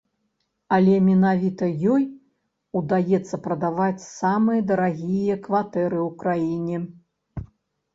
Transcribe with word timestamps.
Але 0.77 0.95
менавіта 1.09 1.69
ёй 1.97 2.07
удаецца 2.83 3.35
прадаваць 3.45 4.07
самыя 4.19 4.67
дарагія 4.75 5.41
кватэры 5.49 5.99
ў 6.07 6.09
краіне. 6.25 6.87